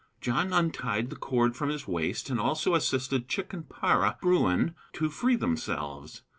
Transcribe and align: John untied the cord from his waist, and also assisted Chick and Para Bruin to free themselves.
John 0.19 0.51
untied 0.51 1.11
the 1.11 1.15
cord 1.15 1.55
from 1.55 1.69
his 1.69 1.87
waist, 1.87 2.31
and 2.31 2.39
also 2.39 2.73
assisted 2.73 3.27
Chick 3.27 3.53
and 3.53 3.69
Para 3.69 4.17
Bruin 4.19 4.73
to 4.93 5.11
free 5.11 5.35
themselves. 5.35 6.23